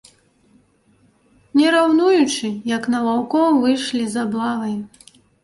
[1.59, 4.75] Не раўнуючы, як на ваўкоў выйшлі з аблавай.